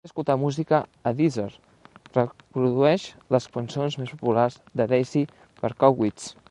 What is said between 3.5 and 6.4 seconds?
cançons més populars de Daisy Berkowitz.